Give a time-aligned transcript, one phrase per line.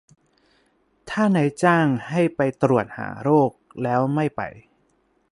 [1.09, 3.51] ถ้านายจ้างให้ไปตรวจหาโรค
[3.83, 4.41] แล้วไม่ไป